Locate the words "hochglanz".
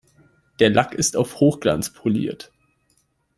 1.39-1.93